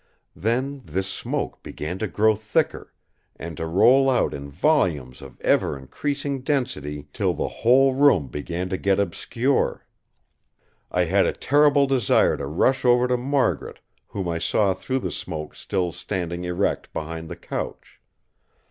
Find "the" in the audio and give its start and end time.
7.35-7.47, 15.01-15.11, 17.29-17.35